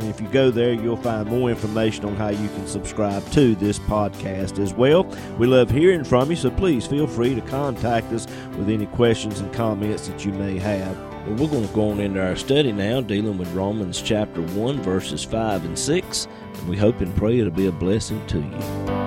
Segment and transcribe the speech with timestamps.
[0.00, 3.54] and if you go there, you'll find more information on how you can subscribe to
[3.54, 5.04] this podcast as well.
[5.38, 8.26] We love hearing from you, so please feel free to contact us
[8.56, 10.96] with any questions and comments that you may have.
[11.26, 14.80] Well, we're going to go on into our study now, dealing with Romans chapter 1,
[14.80, 16.28] verses 5 and 6.
[16.54, 18.99] And we hope and pray it'll be a blessing to you.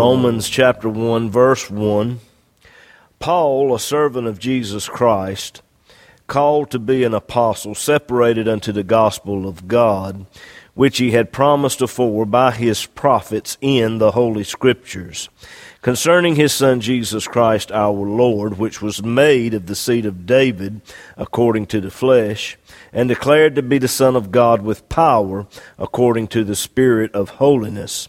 [0.00, 2.20] Romans chapter 1, verse 1.
[3.18, 5.60] Paul, a servant of Jesus Christ,
[6.26, 10.24] called to be an apostle, separated unto the gospel of God,
[10.72, 15.28] which he had promised afore by his prophets in the Holy Scriptures,
[15.82, 20.80] concerning his Son Jesus Christ our Lord, which was made of the seed of David
[21.18, 22.56] according to the flesh,
[22.90, 25.46] and declared to be the Son of God with power
[25.78, 28.08] according to the Spirit of holiness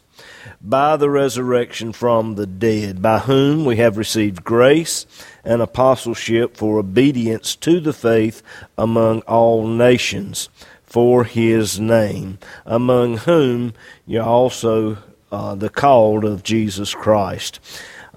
[0.61, 5.05] by the resurrection from the dead, by whom we have received grace
[5.43, 8.41] and apostleship for obedience to the faith
[8.77, 10.49] among all nations
[10.83, 13.73] for his name, among whom
[14.05, 14.97] you also
[15.31, 17.59] uh, the called of Jesus Christ.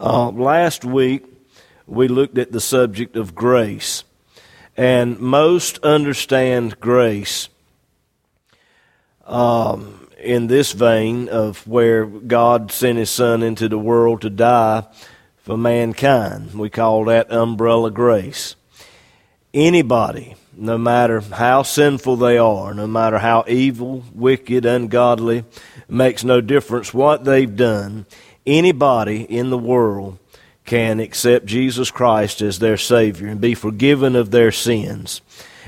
[0.00, 1.24] Uh, last week
[1.86, 4.04] we looked at the subject of grace,
[4.76, 7.48] and most understand grace.
[9.26, 14.84] Um, in this vein of where God sent His Son into the world to die
[15.38, 16.54] for mankind.
[16.54, 18.56] We call that umbrella grace.
[19.52, 25.44] Anybody, no matter how sinful they are, no matter how evil, wicked, ungodly,
[25.88, 28.06] makes no difference what they've done,
[28.46, 30.18] anybody in the world
[30.64, 35.20] can accept Jesus Christ as their Savior and be forgiven of their sins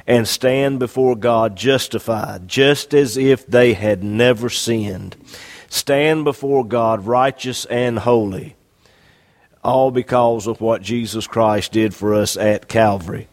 [0.06, 5.16] and stand before God justified, just as if they had never sinned.
[5.68, 8.54] Stand before God righteous and holy,
[9.64, 13.26] all because of what Jesus Christ did for us at Calvary.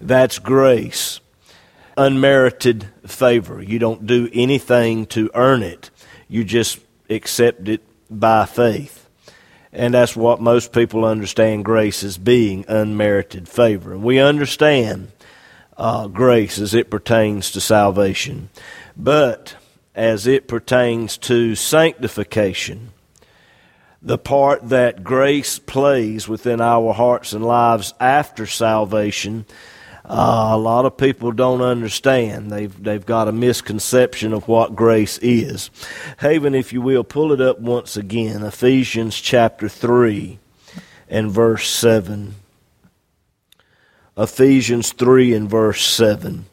[0.00, 1.20] That's grace,
[1.96, 3.60] unmerited favor.
[3.60, 5.90] You don't do anything to earn it,
[6.28, 9.08] you just accept it by faith.
[9.72, 13.92] And that's what most people understand grace as being unmerited favor.
[13.92, 15.12] And we understand
[15.80, 18.50] uh, grace as it pertains to salvation.
[18.96, 19.56] But
[19.94, 22.92] as it pertains to sanctification,
[24.02, 29.46] the part that grace plays within our hearts and lives after salvation,
[30.04, 32.50] uh, a lot of people don't understand.
[32.50, 35.70] They've they've got a misconception of what grace is.
[36.18, 38.42] Haven, if you will, pull it up once again.
[38.42, 40.40] Ephesians chapter three
[41.08, 42.34] and verse seven.
[44.16, 46.46] Ephesians 3 and verse 7.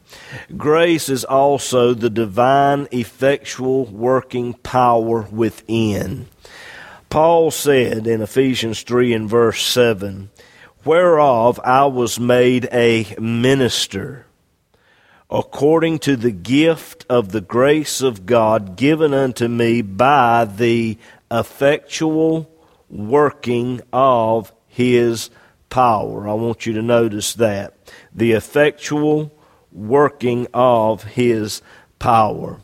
[0.56, 6.28] Grace is also the divine, effectual working power within.
[7.10, 10.30] Paul said in Ephesians 3 and verse 7,
[10.84, 14.26] Whereof I was made a minister,
[15.30, 20.96] according to the gift of the grace of God given unto me by the
[21.30, 22.50] effectual
[22.88, 25.30] working of his
[25.70, 26.28] power.
[26.28, 27.74] I want you to notice that.
[28.14, 29.32] The effectual
[29.72, 31.62] working of His
[31.98, 32.60] power.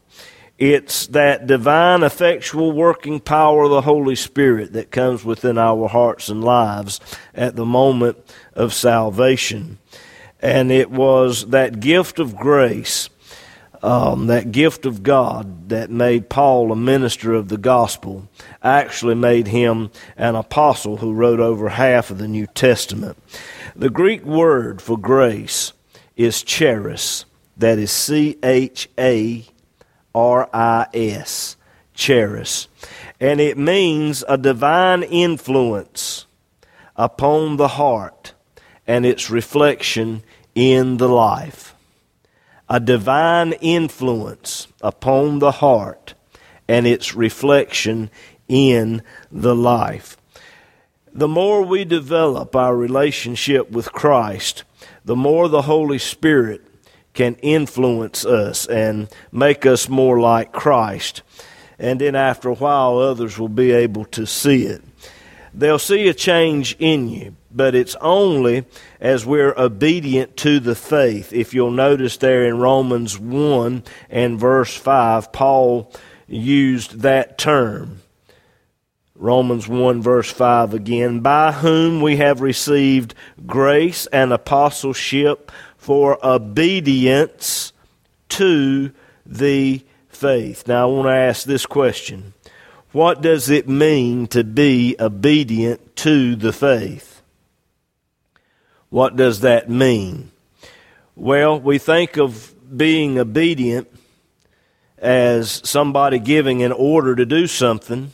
[0.56, 6.28] It's that divine, effectual working power of the Holy Spirit that comes within our hearts
[6.28, 7.01] and lives
[7.34, 8.18] at the moment
[8.54, 9.78] of salvation.
[10.41, 13.09] And it was that gift of grace
[13.84, 18.27] um, that gift of God that made Paul a minister of the gospel
[18.63, 23.19] actually made him an apostle who wrote over half of the New Testament.
[23.77, 25.75] The Greek word for grace
[26.16, 27.27] is charis,
[27.59, 29.45] that is C H A
[30.15, 31.57] R I S,
[31.92, 32.69] charis.
[33.21, 36.25] And it means a divine influence
[36.97, 38.33] upon the heart
[38.87, 40.22] and its reflection
[40.54, 41.73] in the life
[42.69, 46.15] a divine influence upon the heart
[46.66, 48.11] and its reflection
[48.49, 50.16] in the life.
[51.13, 54.65] The more we develop our relationship with Christ,
[55.05, 56.63] the more the Holy Spirit
[57.13, 61.22] can influence us and make us more like Christ.
[61.78, 64.83] And then after a while, others will be able to see it.
[65.54, 68.65] They'll see a change in you, but it's only
[69.01, 71.33] as we're obedient to the faith.
[71.33, 75.92] If you'll notice there in Romans 1 and verse 5, Paul
[76.27, 78.01] used that term.
[79.16, 83.15] Romans 1 verse 5 again, by whom we have received
[83.47, 87.72] grace and apostleship for obedience
[88.30, 88.91] to
[89.24, 90.66] the faith.
[90.66, 92.34] Now I want to ask this question.
[92.94, 97.22] What does it mean to be obedient to the faith?
[98.88, 100.30] What does that mean?
[101.16, 103.88] Well, we think of being obedient
[104.96, 108.12] as somebody giving an order to do something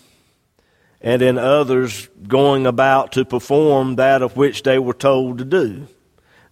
[1.03, 5.89] and then others going about to perform that of which they were told to do.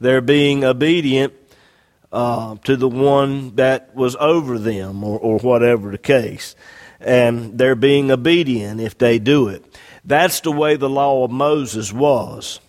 [0.00, 1.32] They're being obedient
[2.12, 6.54] uh, to the one that was over them, or, or whatever the case.
[7.00, 9.64] And they're being obedient if they do it.
[10.04, 12.60] That's the way the law of Moses was.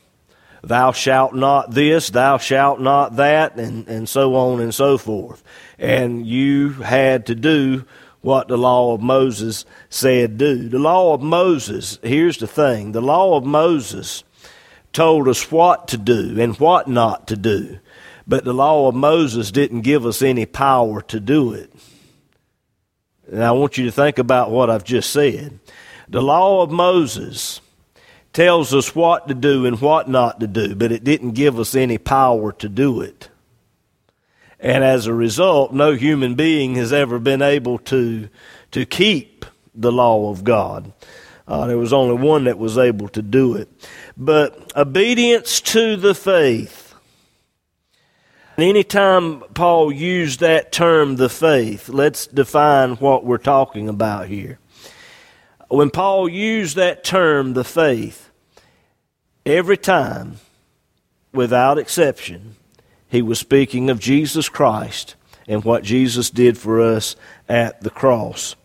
[0.62, 5.42] Thou shalt not this, thou shalt not that, and, and so on and so forth.
[5.78, 7.86] And you had to do
[8.22, 10.68] what the law of Moses said do.
[10.68, 14.24] The law of Moses, here's the thing the law of Moses
[14.92, 17.80] told us what to do and what not to do.
[18.28, 21.72] But the law of Moses didn't give us any power to do it.
[23.32, 25.60] And I want you to think about what I've just said.
[26.08, 27.62] The law of Moses
[28.34, 31.76] tells us what to do and what not to do, but it didn't give us
[31.76, 33.30] any power to do it.
[34.60, 38.30] And as a result, no human being has ever been able to,
[38.72, 40.92] to keep the law of God.
[41.48, 43.70] Uh, there was only one that was able to do it.
[44.18, 46.79] But obedience to the faith
[48.62, 54.60] Anytime Paul used that term, the faith, let's define what we're talking about here.
[55.70, 58.30] When Paul used that term, the faith,
[59.46, 60.38] every time,
[61.32, 62.56] without exception,
[63.08, 65.16] he was speaking of Jesus Christ
[65.48, 67.16] and what Jesus did for us
[67.48, 68.56] at the cross.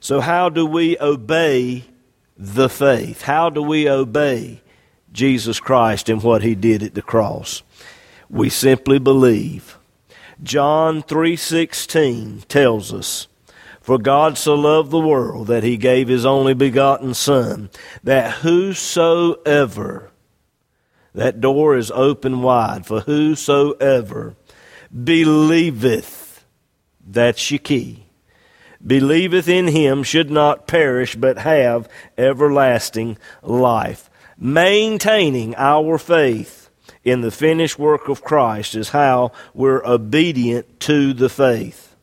[0.00, 1.84] So, how do we obey
[2.36, 3.22] the faith?
[3.22, 4.60] How do we obey
[5.12, 7.62] Jesus Christ and what he did at the cross?
[8.28, 9.78] We simply believe.
[10.42, 13.28] John 3:16 tells us,
[13.80, 17.70] "For God so loved the world that he gave his only begotten son,
[18.04, 20.10] that whosoever
[21.16, 24.36] that door is open wide for whosoever
[24.92, 26.44] believeth
[27.04, 28.04] that's your key
[28.86, 31.88] believeth in him should not perish but have
[32.18, 36.65] everlasting life maintaining our faith
[37.06, 41.94] in the finished work of Christ is how we're obedient to the faith.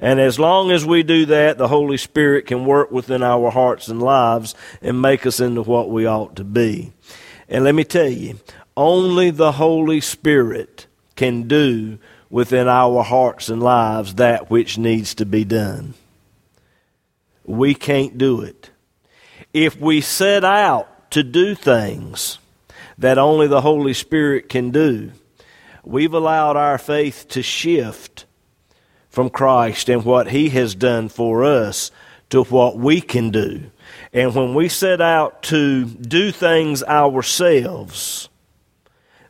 [0.00, 3.86] And as long as we do that, the Holy Spirit can work within our hearts
[3.86, 6.92] and lives and make us into what we ought to be.
[7.48, 8.40] And let me tell you,
[8.76, 15.24] only the Holy Spirit can do within our hearts and lives that which needs to
[15.24, 15.94] be done.
[17.44, 18.70] We can't do it.
[19.54, 22.38] If we set out to do things,
[23.00, 25.10] that only the Holy Spirit can do.
[25.82, 28.26] We've allowed our faith to shift
[29.08, 31.90] from Christ and what He has done for us
[32.28, 33.70] to what we can do.
[34.12, 38.28] And when we set out to do things ourselves,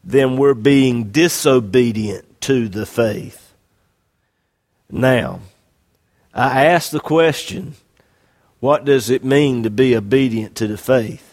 [0.03, 3.55] then we're being disobedient to the faith.
[4.91, 5.41] Now,
[6.35, 7.75] I ask the question
[8.59, 11.30] what does it mean to be obedient to the faith?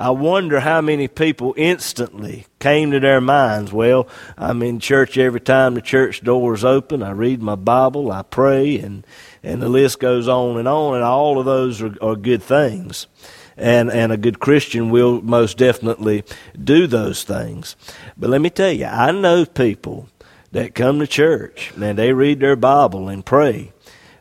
[0.00, 3.72] I wonder how many people instantly came to their minds.
[3.72, 7.02] Well, I'm in church every time the church doors open.
[7.02, 9.04] I read my Bible, I pray, and
[9.42, 10.94] and the list goes on and on.
[10.94, 13.08] And all of those are, are good things,
[13.56, 16.22] and and a good Christian will most definitely
[16.62, 17.74] do those things.
[18.16, 20.08] But let me tell you, I know people
[20.52, 23.72] that come to church and they read their Bible and pray,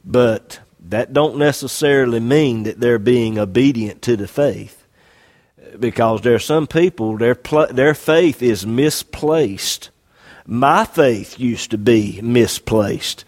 [0.03, 4.76] but that don't necessarily mean that they're being obedient to the faith
[5.79, 9.89] because there are some people their pl- their faith is misplaced.
[10.45, 13.25] My faith used to be misplaced.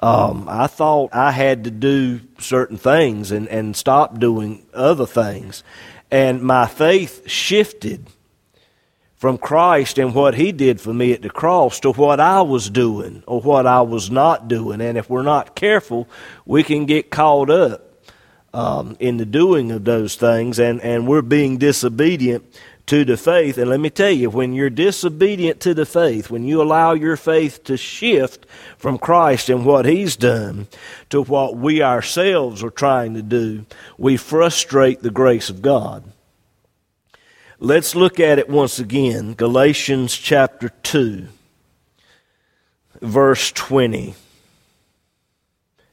[0.00, 5.62] Um, I thought I had to do certain things and, and stop doing other things.
[6.10, 8.06] And my faith shifted
[9.16, 12.70] from Christ and what He did for me at the cross to what I was
[12.70, 14.80] doing or what I was not doing.
[14.80, 16.08] And if we're not careful,
[16.46, 17.89] we can get caught up
[18.52, 22.44] um, in the doing of those things, and, and we're being disobedient
[22.86, 23.56] to the faith.
[23.56, 27.16] And let me tell you, when you're disobedient to the faith, when you allow your
[27.16, 28.46] faith to shift
[28.78, 30.66] from Christ and what He's done
[31.10, 33.64] to what we ourselves are trying to do,
[33.96, 36.02] we frustrate the grace of God.
[37.60, 39.34] Let's look at it once again.
[39.34, 41.28] Galatians chapter 2,
[43.02, 44.14] verse 20.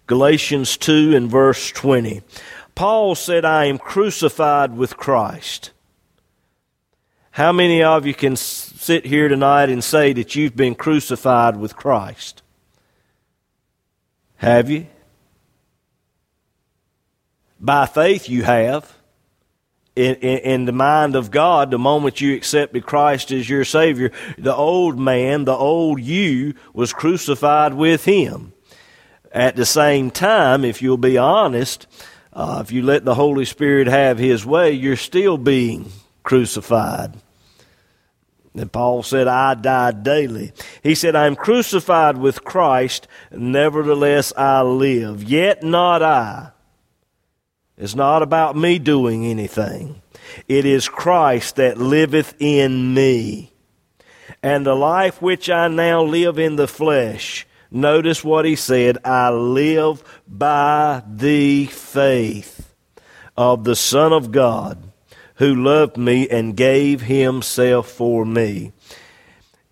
[0.07, 2.21] Galatians 2 and verse 20.
[2.75, 5.71] Paul said, I am crucified with Christ.
[7.31, 11.75] How many of you can sit here tonight and say that you've been crucified with
[11.75, 12.41] Christ?
[14.37, 14.87] Have you?
[17.59, 18.95] By faith, you have.
[19.95, 24.11] In, in, in, the mind of God, the moment you accepted Christ as your Savior,
[24.37, 28.53] the old man, the old you, was crucified with Him.
[29.31, 31.87] At the same time, if you'll be honest,
[32.33, 35.91] uh, if you let the Holy Spirit have His way, you're still being
[36.23, 37.13] crucified.
[38.53, 40.51] And Paul said, I die daily.
[40.81, 45.23] He said, I am crucified with Christ, nevertheless I live.
[45.23, 46.51] Yet not I.
[47.77, 50.01] It's not about me doing anything.
[50.47, 53.53] It is Christ that liveth in me.
[54.41, 59.29] And the life which I now live in the flesh, notice what he said, I
[59.29, 62.73] live by the faith
[63.35, 64.77] of the Son of God
[65.35, 68.71] who loved me and gave himself for me.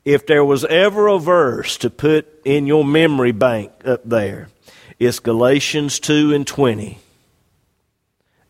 [0.04, 4.50] If there was ever a verse to put in your memory bank up there,
[5.00, 7.00] it's Galatians 2 and 20.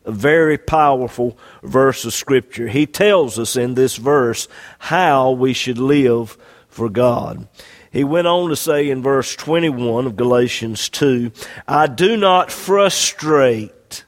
[0.04, 2.68] A very powerful verse of Scripture.
[2.68, 4.48] He tells us in this verse
[4.78, 6.38] how we should live
[6.68, 7.48] for God.
[7.96, 11.32] He went on to say in verse 21 of Galatians 2
[11.66, 14.04] I do not frustrate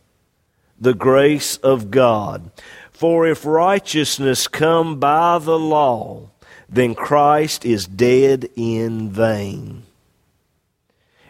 [0.78, 2.52] the grace of God.
[2.92, 6.32] For if righteousness come by the law,
[6.68, 9.84] then Christ is dead in vain.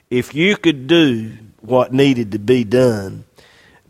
[0.10, 3.26] If you could do what needed to be done,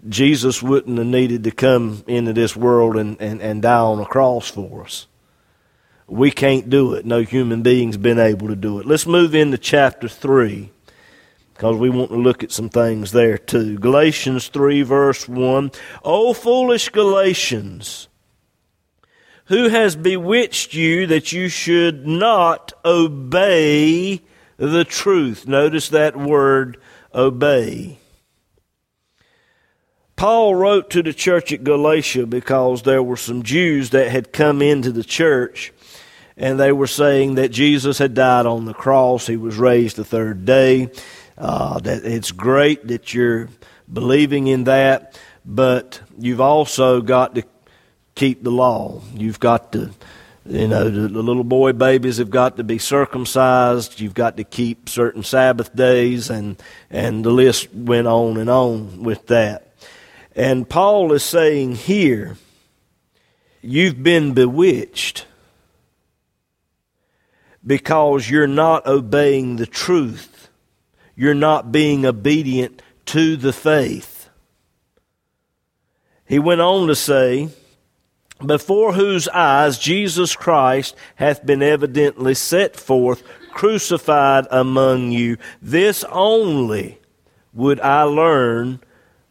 [0.09, 4.05] Jesus wouldn't have needed to come into this world and, and, and die on a
[4.05, 5.07] cross for us.
[6.07, 7.05] We can't do it.
[7.05, 8.85] No human being's been able to do it.
[8.85, 10.71] Let's move into chapter 3
[11.53, 13.77] because we want to look at some things there too.
[13.77, 15.71] Galatians 3, verse 1.
[16.05, 18.07] O foolish Galatians,
[19.45, 24.21] who has bewitched you that you should not obey
[24.55, 25.45] the truth?
[25.45, 26.79] Notice that word,
[27.13, 27.97] obey.
[30.15, 34.61] Paul wrote to the church at Galatia because there were some Jews that had come
[34.61, 35.73] into the church
[36.37, 40.05] and they were saying that Jesus had died on the cross, he was raised the
[40.05, 40.89] third day
[41.37, 43.49] uh, that it's great that you're
[43.91, 47.43] believing in that, but you've also got to
[48.15, 49.01] keep the law.
[49.13, 49.91] You've got to,
[50.45, 53.99] you know, the, the little boy babies have got to be circumcised.
[53.99, 59.03] You've got to keep certain Sabbath days, and and the list went on and on
[59.03, 59.73] with that.
[60.35, 62.37] And Paul is saying here,
[63.61, 65.25] you've been bewitched
[67.67, 70.37] because you're not obeying the truth
[71.17, 74.29] you're not being obedient to the faith.
[76.25, 77.49] He went on to say,
[78.45, 85.37] Before whose eyes Jesus Christ hath been evidently set forth, crucified among you.
[85.59, 86.99] This only
[87.51, 88.79] would I learn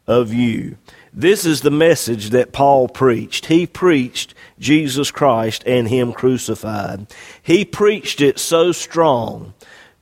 [0.09, 0.77] of you.
[1.19, 3.47] This is the message that Paul preached.
[3.47, 7.07] He preached Jesus Christ and Him crucified.
[7.43, 9.55] He preached it so strong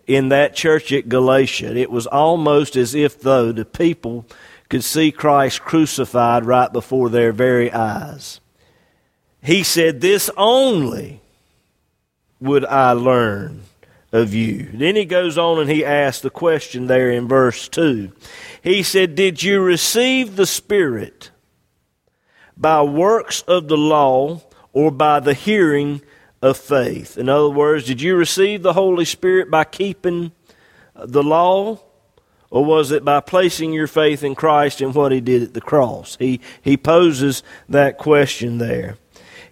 [0.08, 1.76] in that church at Galatia.
[1.76, 4.26] It was almost as if, though, the people
[4.68, 8.40] could see Christ crucified right before their very eyes.
[9.40, 11.20] He said, This only
[12.40, 13.62] would I learn
[14.14, 14.70] of you.
[14.72, 18.12] Then he goes on and he asks the question there in verse 2.
[18.62, 21.30] He said, Did you receive the Spirit
[22.56, 24.40] by works of the law
[24.72, 26.00] or by the hearing
[26.44, 27.16] of faith.
[27.16, 30.32] In other words, did you receive the Holy Spirit by keeping
[30.94, 31.80] the law?
[32.50, 35.62] Or was it by placing your faith in Christ and what he did at the
[35.62, 36.16] cross?
[36.20, 38.98] He, he poses that question there.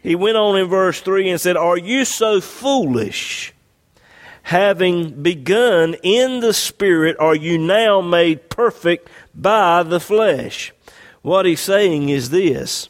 [0.02, 3.51] He went on in verse 3 and said, Are you so foolish?
[4.42, 10.72] Having begun in the Spirit, are you now made perfect by the flesh?
[11.22, 12.88] What he's saying is this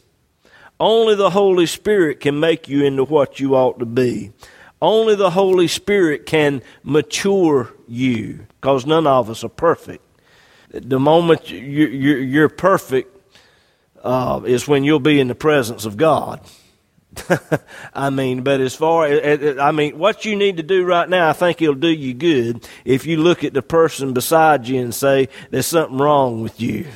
[0.79, 4.31] only the Holy Spirit can make you into what you ought to be.
[4.81, 10.03] Only the Holy Spirit can mature you because none of us are perfect.
[10.71, 13.15] The moment you're perfect
[14.03, 16.41] uh, is when you'll be in the presence of God.
[17.93, 21.29] I mean, but as far as, I mean, what you need to do right now,
[21.29, 24.93] I think it'll do you good if you look at the person beside you and
[24.93, 26.87] say, there's something wrong with you.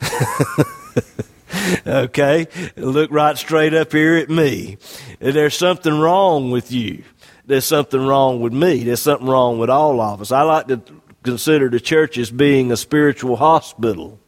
[1.86, 2.46] okay?
[2.76, 4.78] Look right straight up here at me.
[5.18, 7.04] There's something wrong with you.
[7.46, 8.84] There's something wrong with me.
[8.84, 10.30] There's something wrong with all of us.
[10.32, 10.80] I like to
[11.22, 14.18] consider the church as being a spiritual hospital,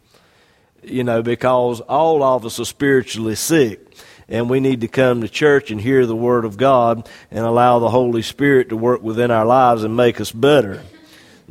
[0.83, 3.97] you know, because all of us are spiritually sick.
[4.28, 7.78] And we need to come to church and hear the Word of God and allow
[7.78, 10.83] the Holy Spirit to work within our lives and make us better.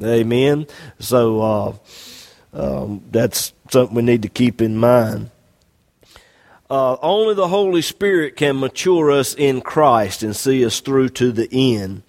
[0.02, 0.68] Amen.
[1.00, 1.74] So uh,
[2.54, 5.30] um, that's something we need to keep in mind.
[6.70, 11.32] Uh, only the Holy Spirit can mature us in Christ and see us through to
[11.32, 12.02] the end.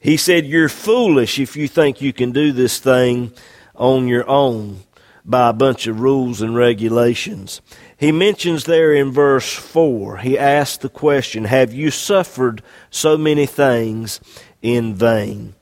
[0.00, 3.32] He said, You're foolish if you think you can do this thing
[3.76, 4.80] on your own
[5.24, 7.60] by a bunch of rules and regulations.
[8.02, 13.46] He mentions there in verse 4, he asks the question, Have you suffered so many
[13.46, 14.18] things
[14.60, 15.54] in vain?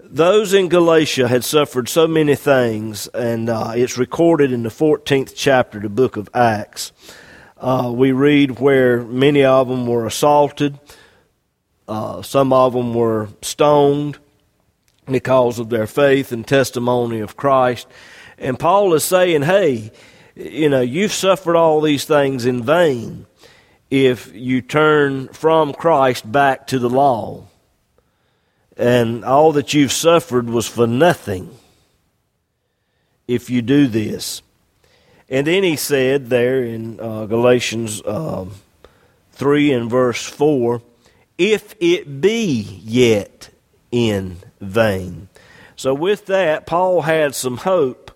[0.00, 5.34] Those in Galatia had suffered so many things, and uh, it's recorded in the 14th
[5.36, 6.90] chapter of the book of Acts.
[7.58, 10.80] Uh, we read where many of them were assaulted,
[11.86, 14.16] uh, some of them were stoned
[15.04, 17.86] because of their faith and testimony of Christ.
[18.38, 19.92] And Paul is saying, hey,
[20.34, 23.26] you know, you've suffered all these things in vain
[23.90, 27.44] if you turn from Christ back to the law.
[28.76, 31.50] And all that you've suffered was for nothing
[33.28, 34.42] if you do this.
[35.28, 38.52] And then he said there in uh, Galatians um,
[39.32, 40.82] 3 and verse 4
[41.38, 43.50] if it be yet
[43.90, 45.28] in vain.
[45.76, 48.10] So, with that, Paul had some hope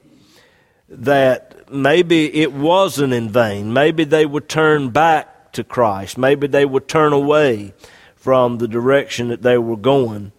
[0.89, 3.73] that maybe it wasn't in vain.
[3.73, 6.19] Maybe they would turn back to Christ.
[6.19, 7.75] Maybe they would turn away
[8.15, 10.33] from the direction that they were going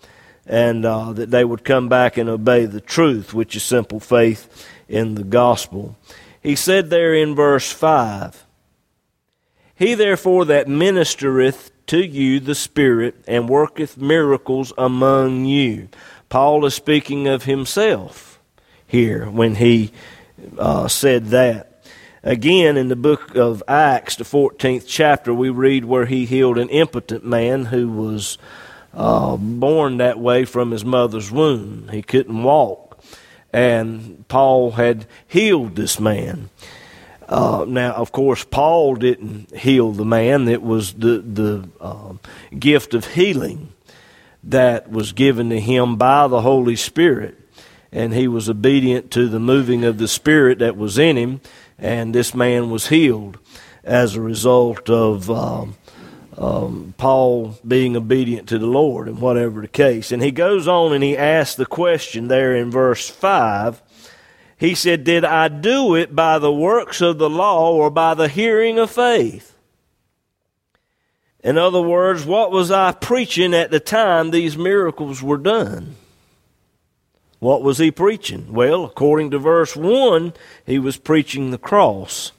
[0.46, 4.68] and uh, that they would come back and obey the truth, which is simple faith
[4.88, 5.98] in the gospel.
[6.42, 8.46] He said there in verse 5
[9.76, 15.90] He therefore that ministereth to you the Spirit and worketh miracles among you.
[16.30, 18.40] Paul is speaking of himself
[18.86, 19.92] here when he
[20.58, 21.82] uh, said that.
[22.24, 26.70] Again, in the book of Acts, the 14th chapter, we read where he healed an
[26.70, 28.38] impotent man who was
[28.94, 31.90] uh, born that way from his mother's womb.
[31.92, 32.88] He couldn't walk
[33.54, 36.50] and Paul had healed this man.
[37.28, 40.48] Uh, now, of course, Paul didn't heal the man.
[40.48, 42.14] It was the the uh,
[42.58, 43.74] gift of healing
[44.44, 47.38] that was given to him by the Holy Spirit,
[47.92, 51.42] and he was obedient to the moving of the Spirit that was in him,
[51.78, 53.38] and this man was healed
[53.84, 55.76] as a result of um,
[56.38, 60.12] um, Paul being obedient to the Lord and whatever the case.
[60.12, 63.82] And he goes on and he asks the question there in verse 5.
[64.58, 68.28] He said, Did I do it by the works of the law or by the
[68.28, 69.56] hearing of faith?
[71.44, 75.96] In other words, what was I preaching at the time these miracles were done?
[77.40, 78.54] What was he preaching?
[78.54, 80.34] Well, according to verse 1,
[80.66, 82.32] he was preaching the cross.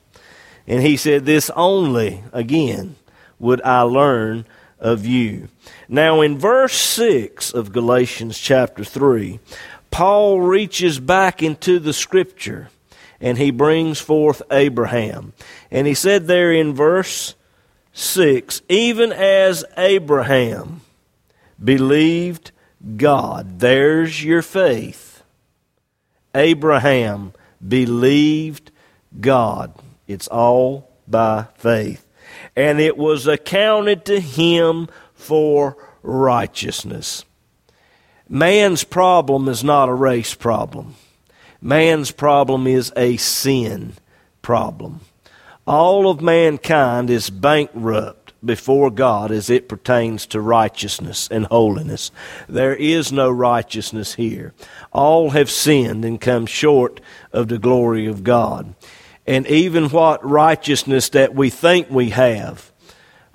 [0.66, 2.96] And he said, This only, again,
[3.38, 4.44] would I learn
[4.80, 5.48] of you.
[5.88, 9.40] Now, in verse 6 of Galatians chapter 3,
[9.90, 12.68] Paul reaches back into the scripture
[13.20, 15.32] and he brings forth Abraham.
[15.70, 17.34] And he said there in verse
[17.92, 20.82] 6 even as Abraham
[21.62, 22.52] believed
[22.96, 25.22] God, there's your faith.
[26.34, 27.32] Abraham
[27.66, 28.70] believed
[29.20, 29.74] God.
[30.06, 32.08] It's all by faith
[32.58, 37.24] and it was accounted to him for righteousness.
[38.28, 40.96] Man's problem is not a race problem.
[41.62, 43.94] Man's problem is a sin
[44.42, 45.00] problem.
[45.66, 52.10] All of mankind is bankrupt before God as it pertains to righteousness and holiness.
[52.48, 54.54] There is no righteousness here.
[54.92, 57.00] All have sinned and come short
[57.32, 58.74] of the glory of God
[59.28, 62.72] and even what righteousness that we think we have,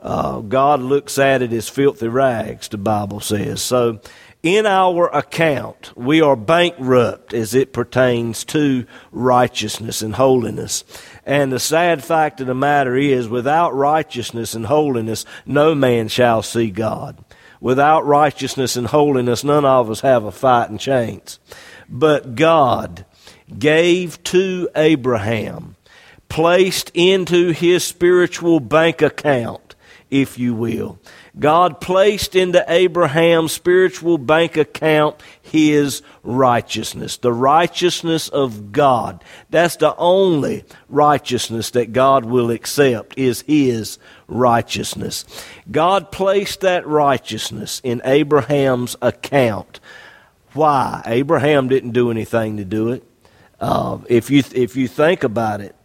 [0.01, 3.61] uh, God looks at it as filthy rags, the Bible says.
[3.61, 4.01] So,
[4.43, 10.83] in our account, we are bankrupt as it pertains to righteousness and holiness.
[11.25, 16.43] And the sad fact of the matter is, without righteousness and holiness, no man shall
[16.43, 17.23] see God.
[17.61, 21.39] Without righteousness and holiness, none of us have a fighting chance.
[21.87, 23.05] But God
[23.57, 25.77] gave to Abraham
[26.27, 29.75] placed into his spiritual bank account
[30.09, 30.99] if you will.
[31.37, 39.23] God placed into Abraham's spiritual bank account his righteousness, the righteousness of God.
[39.49, 45.25] That's the only righteousness that God will accept is his righteousness.
[45.71, 49.79] God placed that righteousness in Abraham's account.
[50.53, 51.01] Why?
[51.07, 53.03] Abraham didn't do anything to do it.
[53.59, 55.75] Uh, if you if you think about it,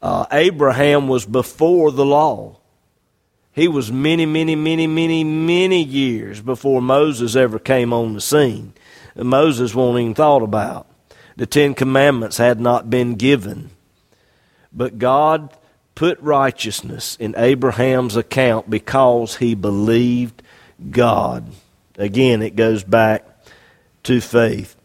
[0.00, 2.60] uh, Abraham was before the law.
[3.56, 8.74] He was many, many, many, many, many years before Moses ever came on the scene.
[9.16, 10.86] Moses won't even thought about.
[11.36, 13.70] The Ten Commandments had not been given.
[14.74, 15.56] But God
[15.94, 20.42] put righteousness in Abraham's account because he believed
[20.90, 21.50] God.
[21.96, 23.24] Again, it goes back
[24.02, 24.76] to faith.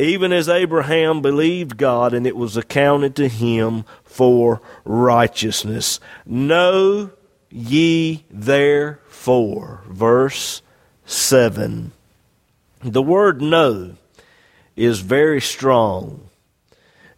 [0.00, 6.00] Even as Abraham believed God, and it was accounted to him for righteousness.
[6.26, 7.12] No
[7.50, 9.82] ye therefore.
[9.88, 10.62] Verse
[11.06, 11.92] 7.
[12.82, 13.96] The word know
[14.76, 16.28] is very strong,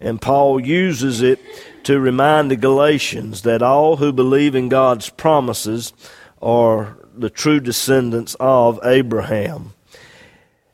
[0.00, 1.38] and Paul uses it
[1.84, 5.92] to remind the Galatians that all who believe in God's promises
[6.40, 9.74] are the true descendants of Abraham.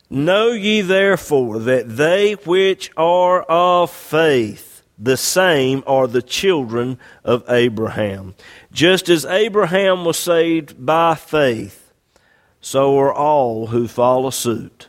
[0.08, 7.44] Know ye therefore that they which are of faith, the same are the children of
[7.48, 8.34] Abraham.
[8.72, 11.92] Just as Abraham was saved by faith,
[12.60, 14.88] so are all who follow suit,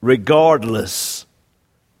[0.00, 1.26] regardless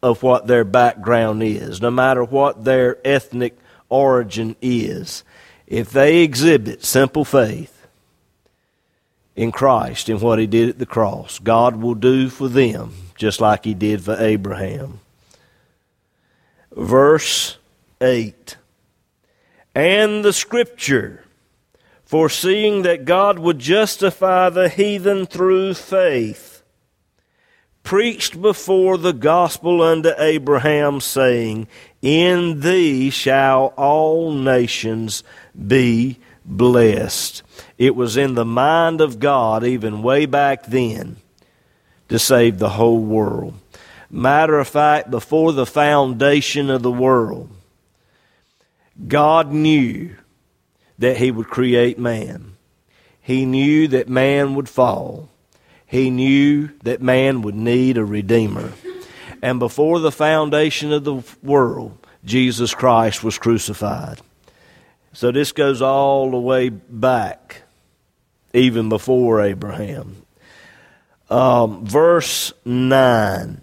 [0.02, 3.56] of what their background is, no matter what their ethnic
[3.88, 5.24] origin is.
[5.66, 7.86] If they exhibit simple faith
[9.34, 13.40] in Christ and what He did at the cross, God will do for them just
[13.40, 15.00] like He did for Abraham.
[16.76, 17.58] Verse
[18.00, 18.56] 8
[19.74, 21.24] and the Scripture,
[22.04, 26.62] foreseeing that God would justify the heathen through faith,
[27.82, 31.66] preached before the gospel unto Abraham, saying,
[32.00, 35.24] In thee shall all nations
[35.66, 37.42] be blessed.
[37.76, 41.16] It was in the mind of God, even way back then,
[42.08, 43.54] to save the whole world.
[44.14, 47.50] Matter of fact, before the foundation of the world,
[49.08, 50.14] God knew
[51.00, 52.52] that He would create man.
[53.20, 55.30] He knew that man would fall.
[55.84, 58.72] He knew that man would need a Redeemer.
[59.42, 64.20] And before the foundation of the world, Jesus Christ was crucified.
[65.12, 67.62] So this goes all the way back,
[68.52, 70.24] even before Abraham.
[71.28, 73.60] Um, verse 9,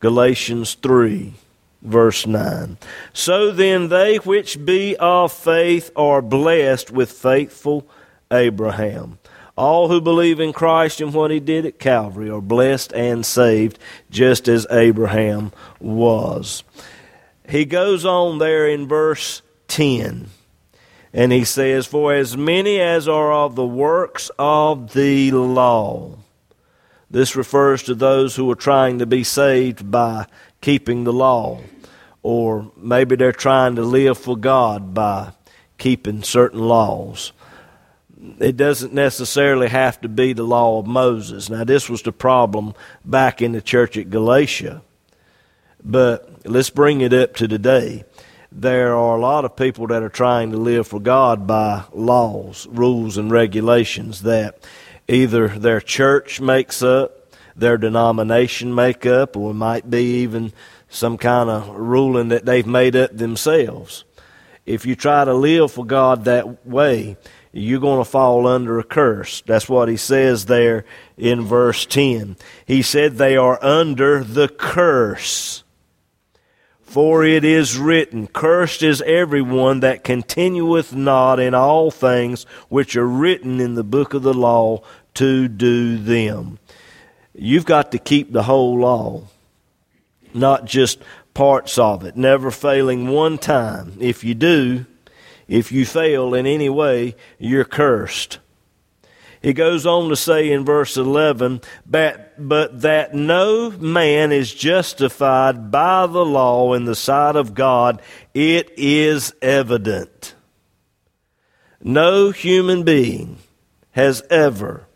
[0.00, 1.34] Galatians 3
[1.82, 2.78] verse 9.
[3.12, 7.88] So then, they which be of faith are blessed with faithful
[8.32, 9.18] Abraham.
[9.56, 13.78] All who believe in Christ and what he did at Calvary are blessed and saved,
[14.08, 16.62] just as Abraham was.
[17.48, 20.28] He goes on there in verse 10.
[21.12, 26.18] And he says, For as many as are of the works of the law.
[27.10, 30.26] This refers to those who are trying to be saved by
[30.60, 31.60] keeping the law.
[32.22, 35.32] Or maybe they're trying to live for God by
[35.78, 37.32] keeping certain laws.
[38.40, 41.48] It doesn't necessarily have to be the law of Moses.
[41.48, 44.82] Now, this was the problem back in the church at Galatia.
[45.82, 48.04] But let's bring it up to today.
[48.50, 52.66] There are a lot of people that are trying to live for God by laws,
[52.70, 54.64] rules, and regulations that
[55.08, 57.18] either their church makes up
[57.58, 60.52] their denomination make up, or it might be even
[60.88, 64.04] some kind of ruling that they've made up themselves.
[64.64, 67.16] If you try to live for God that way,
[67.52, 69.42] you're going to fall under a curse.
[69.42, 70.84] That's what he says there
[71.16, 72.36] in verse 10.
[72.64, 75.64] He said, They are under the curse.
[76.88, 83.06] For it is written, Cursed is everyone that continueth not in all things which are
[83.06, 86.58] written in the book of the law to do them.
[87.34, 89.24] You've got to keep the whole law,
[90.32, 91.00] not just
[91.34, 93.92] parts of it, never failing one time.
[94.00, 94.86] If you do,
[95.46, 98.38] if you fail in any way, you're cursed.
[99.40, 105.70] He goes on to say in verse 11, but, but that no man is justified
[105.70, 108.02] by the law in the sight of God,
[108.34, 110.34] it is evident.
[111.80, 113.38] No human being
[113.92, 114.86] has ever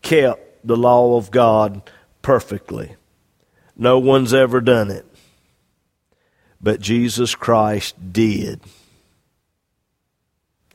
[0.00, 1.82] kept the law of God
[2.22, 2.94] perfectly.
[3.76, 5.06] No one's ever done it.
[6.60, 8.60] But Jesus Christ did.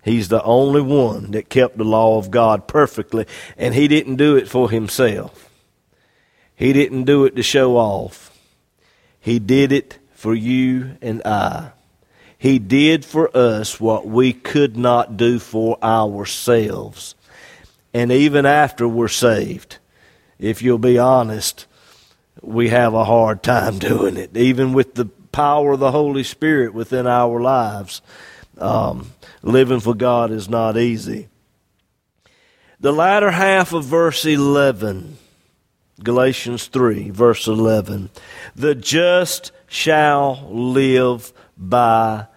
[0.08, 3.26] He's the only one that kept the law of God perfectly,
[3.58, 5.50] and he didn't do it for himself.
[6.56, 8.32] He didn't do it to show off.
[9.20, 11.72] He did it for you and I.
[12.38, 17.15] He did for us what we could not do for ourselves.
[17.93, 19.78] And even after we're saved,
[20.39, 21.65] if you'll be honest,
[22.41, 26.74] we have a hard time doing it, even with the power of the Holy Spirit
[26.74, 28.02] within our lives.
[28.58, 29.12] Um,
[29.43, 31.30] living for God is not easy.
[32.80, 35.17] The latter half of verse 11,
[36.04, 38.10] Galatians 3, verse 11.
[38.56, 42.28] The just shall live by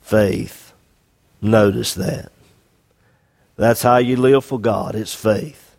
[0.00, 0.72] faith.
[1.40, 2.30] Notice that.
[3.56, 4.94] That's how you live for God.
[4.94, 5.76] It's faith.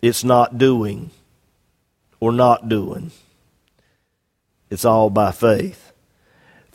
[0.00, 1.10] It's not doing
[2.20, 3.10] or not doing.
[4.70, 5.87] It's all by faith.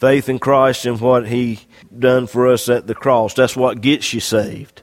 [0.03, 1.61] Faith in Christ and what He
[1.97, 3.35] done for us at the cross.
[3.35, 4.81] That's what gets you saved.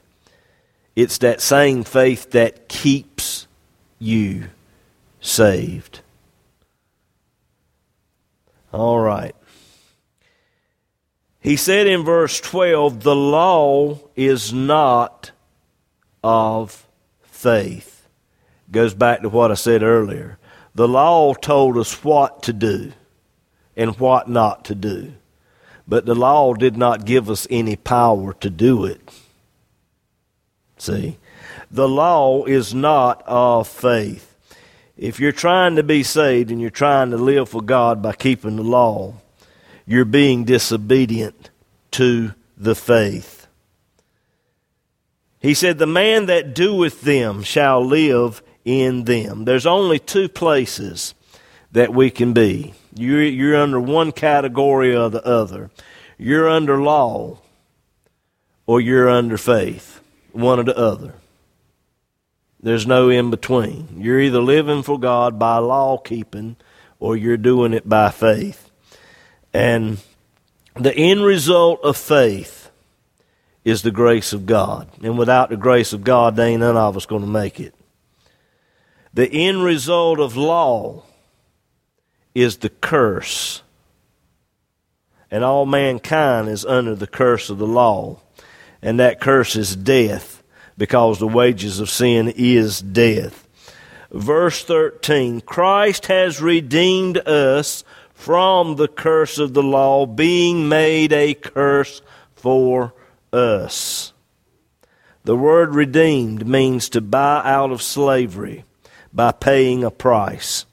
[0.95, 3.45] It's that same faith that keeps
[3.99, 4.45] you
[5.19, 6.01] saved.
[8.73, 9.35] All right.
[11.39, 15.29] He said in verse 12, the law is not
[16.23, 16.87] of
[17.21, 18.07] faith.
[18.71, 20.39] Goes back to what I said earlier.
[20.73, 22.93] The law told us what to do
[23.75, 25.13] and what not to do.
[25.87, 29.01] But the law did not give us any power to do it.
[30.77, 31.17] See?
[31.69, 34.27] The law is not of faith.
[34.97, 38.55] If you're trying to be saved and you're trying to live for God by keeping
[38.55, 39.15] the law,
[39.85, 41.49] you're being disobedient
[41.91, 43.47] to the faith.
[45.39, 49.45] He said, The man that doeth them shall live in them.
[49.45, 51.15] There's only two places
[51.71, 52.73] that we can be.
[52.95, 55.69] You're, you're under one category or the other.
[56.17, 57.39] You're under law
[58.65, 60.01] or you're under faith,
[60.31, 61.13] one or the other.
[62.61, 63.87] There's no in between.
[63.97, 66.57] You're either living for God by law keeping
[66.99, 68.69] or you're doing it by faith.
[69.53, 69.97] And
[70.75, 72.69] the end result of faith
[73.65, 74.89] is the grace of God.
[75.03, 77.73] And without the grace of God, there ain't none of us going to make it.
[79.13, 81.03] The end result of law
[82.33, 83.61] is the curse.
[85.29, 88.19] And all mankind is under the curse of the law.
[88.81, 90.43] And that curse is death
[90.77, 93.47] because the wages of sin is death.
[94.11, 101.33] Verse 13 Christ has redeemed us from the curse of the law, being made a
[101.33, 102.01] curse
[102.35, 102.93] for
[103.31, 104.13] us.
[105.23, 108.65] The word redeemed means to buy out of slavery
[109.13, 110.65] by paying a price.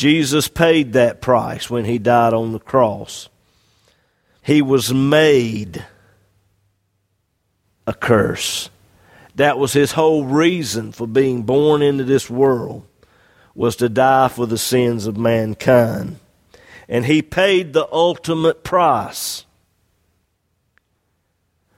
[0.00, 3.28] Jesus paid that price when he died on the cross.
[4.40, 5.84] He was made
[7.86, 8.70] a curse
[9.34, 12.86] that was his whole reason for being born into this world
[13.54, 16.18] was to die for the sins of mankind.
[16.88, 19.44] And he paid the ultimate price,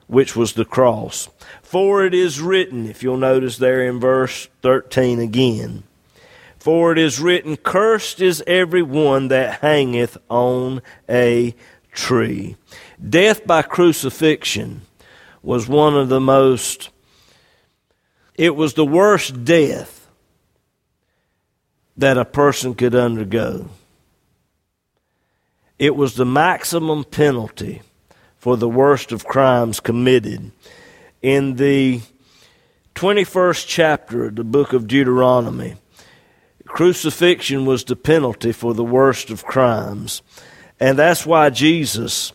[0.07, 1.27] which was the cross.
[1.61, 5.83] For it is written, if you'll notice there in verse 13 again,
[6.63, 11.53] for it is written, Cursed is every one that hangeth on a
[11.91, 12.55] tree.
[13.09, 14.79] Death by crucifixion
[15.41, 16.89] was one of the most
[18.35, 20.09] it was the worst death
[21.97, 23.67] that a person could undergo.
[25.77, 27.81] It was the maximum penalty
[28.37, 30.53] for the worst of crimes committed.
[31.21, 31.99] In the
[32.95, 35.75] 21st chapter of the book of Deuteronomy,
[36.73, 40.23] crucifixion was the penalty for the worst of crimes.
[40.79, 42.33] And that's why Jesus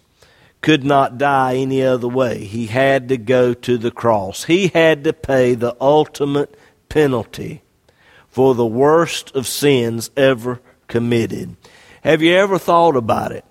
[0.61, 2.45] could not die any other way.
[2.45, 4.45] He had to go to the cross.
[4.45, 6.57] He had to pay the ultimate
[6.89, 7.63] penalty
[8.29, 11.57] for the worst of sins ever committed.
[12.03, 13.45] Have you ever thought about it?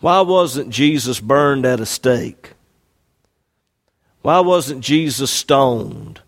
[0.00, 2.52] Why wasn't Jesus burned at a stake?
[4.22, 6.22] Why wasn't Jesus stoned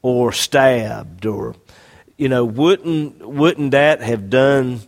[0.00, 1.56] or stabbed or
[2.18, 4.82] you know wouldn't wouldn't that have done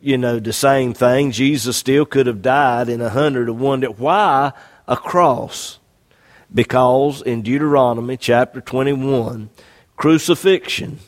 [0.00, 1.32] you know, the same thing.
[1.32, 3.82] Jesus still could have died in a hundred of one.
[3.82, 4.52] Why
[4.86, 5.78] a cross?
[6.54, 9.50] Because in Deuteronomy chapter 21,
[9.96, 11.00] crucifixion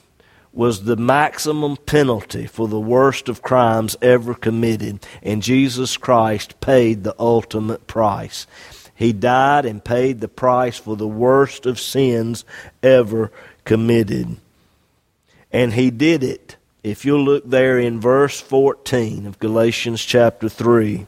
[0.53, 7.05] was the maximum penalty for the worst of crimes ever committed, and Jesus Christ paid
[7.05, 8.47] the ultimate price.
[8.95, 12.45] He died and paid the price for the worst of sins
[12.83, 13.31] ever
[13.65, 14.37] committed.
[15.53, 21.07] And he did it if you'll look there in verse 14 of Galatians chapter 3,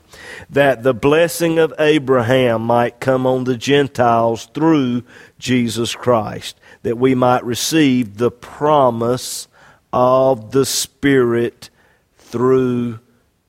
[0.50, 5.02] that the blessing of Abraham might come on the Gentiles through
[5.38, 9.48] Jesus Christ, that we might receive the promise
[9.92, 11.70] of the Spirit
[12.18, 12.98] through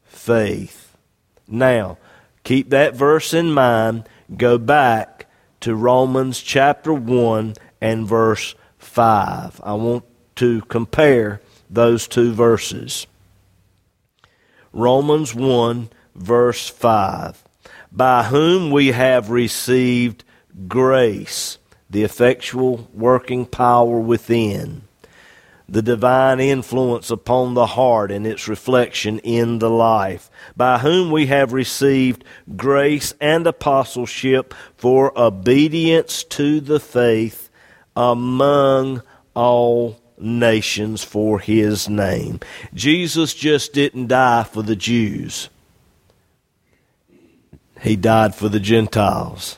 [0.06, 0.96] faith.
[1.46, 1.98] Now,
[2.46, 4.08] keep that verse in mind.
[4.36, 5.28] Go back
[5.60, 9.60] to Romans chapter 1 and verse 5.
[9.62, 13.08] I want to compare those two verses.
[14.72, 17.44] Romans 1, verse 5.
[17.92, 20.24] By whom we have received
[20.68, 21.58] grace,
[21.90, 24.84] the effectual working power within,
[25.70, 31.28] the divine influence upon the heart and its reflection in the life, by whom we
[31.28, 32.24] have received
[32.56, 37.50] grace and apostleship for obedience to the faith
[37.96, 39.02] among
[39.36, 42.40] all nations for his name.
[42.74, 45.50] Jesus just didn't die for the Jews,
[47.82, 49.58] he died for the Gentiles,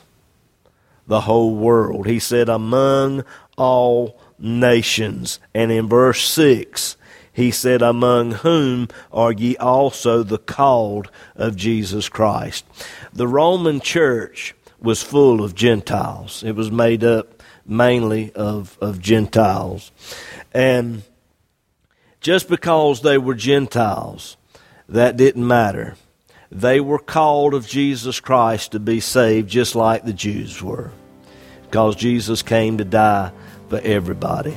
[1.06, 2.06] the whole world.
[2.06, 3.24] He said, among
[3.56, 5.38] all nations.
[5.54, 6.96] And in verse 6,
[7.32, 12.64] he said, Among whom are ye also the called of Jesus Christ?
[13.12, 16.42] The Roman church was full of Gentiles.
[16.42, 19.90] It was made up mainly of, of Gentiles.
[20.56, 21.02] And
[22.22, 24.38] just because they were Gentiles,
[24.88, 25.96] that didn't matter.
[26.50, 30.92] They were called of Jesus Christ to be saved just like the Jews were.
[31.64, 33.32] Because Jesus came to die
[33.68, 34.56] for everybody.